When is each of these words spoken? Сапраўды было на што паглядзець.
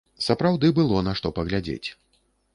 Сапраўды 0.27 0.71
было 0.79 1.03
на 1.09 1.13
што 1.21 1.33
паглядзець. 1.41 1.89